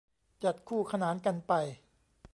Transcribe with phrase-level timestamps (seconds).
[0.43, 1.53] จัดคู่ขนานกันไป